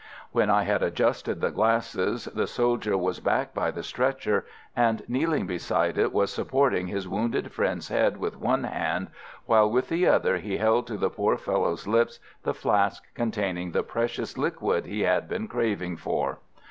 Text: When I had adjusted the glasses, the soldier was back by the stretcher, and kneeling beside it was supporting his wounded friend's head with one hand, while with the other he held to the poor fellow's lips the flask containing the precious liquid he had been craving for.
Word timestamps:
When 0.31 0.49
I 0.49 0.63
had 0.63 0.81
adjusted 0.81 1.41
the 1.41 1.51
glasses, 1.51 2.25
the 2.25 2.47
soldier 2.47 2.97
was 2.97 3.19
back 3.19 3.53
by 3.53 3.69
the 3.69 3.83
stretcher, 3.83 4.47
and 4.75 5.03
kneeling 5.07 5.45
beside 5.45 5.95
it 5.95 6.11
was 6.11 6.33
supporting 6.33 6.87
his 6.87 7.07
wounded 7.07 7.51
friend's 7.51 7.89
head 7.89 8.17
with 8.17 8.35
one 8.35 8.63
hand, 8.63 9.09
while 9.45 9.69
with 9.69 9.89
the 9.89 10.07
other 10.07 10.37
he 10.39 10.57
held 10.57 10.87
to 10.87 10.97
the 10.97 11.11
poor 11.11 11.37
fellow's 11.37 11.85
lips 11.85 12.19
the 12.41 12.55
flask 12.55 13.03
containing 13.13 13.73
the 13.73 13.83
precious 13.83 14.39
liquid 14.39 14.87
he 14.87 15.01
had 15.01 15.29
been 15.29 15.47
craving 15.47 15.97
for. 15.97 16.39